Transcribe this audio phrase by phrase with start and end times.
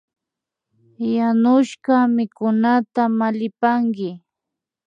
[1.15, 4.09] Yanushka mikunata mallipanki